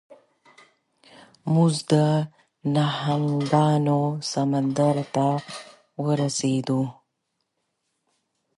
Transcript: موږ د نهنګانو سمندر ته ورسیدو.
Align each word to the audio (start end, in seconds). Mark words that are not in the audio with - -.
موږ 1.53 1.73
د 1.91 1.93
نهنګانو 2.75 4.01
سمندر 4.31 4.95
ته 5.15 5.27
ورسیدو. 6.03 6.81